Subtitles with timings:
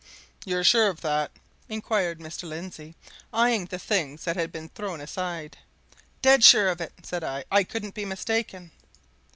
[0.45, 1.29] "You're sure of that?"
[1.69, 2.49] inquired Mr.
[2.49, 2.95] Lindsey,
[3.31, 5.57] eyeing the things that had been thrown aside.
[6.23, 7.45] "Dead sure of it!" said I.
[7.51, 8.71] "I couldn't be mistaken."